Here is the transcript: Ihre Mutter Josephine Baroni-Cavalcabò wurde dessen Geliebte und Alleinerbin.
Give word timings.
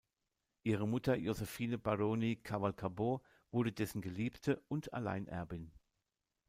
Ihre 0.63 0.87
Mutter 0.87 1.15
Josephine 1.15 1.77
Baroni-Cavalcabò 1.77 3.21
wurde 3.51 3.71
dessen 3.71 4.01
Geliebte 4.01 4.59
und 4.67 4.91
Alleinerbin. 4.93 5.71